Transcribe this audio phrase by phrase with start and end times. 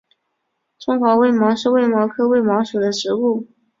[0.79, 3.47] 中华卫矛是卫矛科卫矛属的植物。